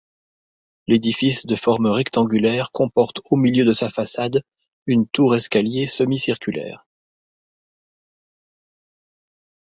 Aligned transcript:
L'édifice 0.87 1.45
de 1.45 1.55
forme 1.55 1.85
rectangulaire 1.85 2.71
comporte 2.71 3.21
au 3.25 3.35
milieu 3.35 3.65
de 3.65 3.71
sa 3.71 3.87
façade 3.87 4.43
une 4.87 5.07
tour-escalier 5.07 5.85
semi-circulaire. 5.85 6.87